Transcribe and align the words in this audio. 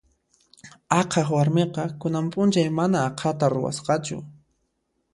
Aqhaq 0.99 1.27
warmiqa 1.35 1.83
kunan 2.01 2.25
p'unchay 2.33 2.69
mana 2.79 2.97
aqhata 3.09 3.45
ruwasqachu. 3.53 4.17